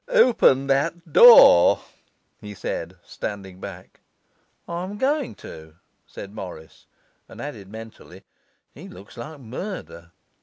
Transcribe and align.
'Open 0.07 0.65
that 0.65 1.13
door,' 1.13 1.81
he 2.39 2.55
said, 2.55 2.95
standing 3.05 3.59
back. 3.59 3.99
'I 4.67 4.83
am 4.85 4.97
going 4.97 5.35
to,' 5.35 5.75
said 6.07 6.33
Morris, 6.33 6.87
and 7.29 7.39
added 7.39 7.69
mentally, 7.69 8.23
'He 8.73 8.87
looks 8.89 9.15
like 9.15 9.39
murder! 9.39 10.11